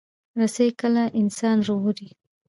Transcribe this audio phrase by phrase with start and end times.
[0.39, 2.09] رسۍ کله انسان ژغوري.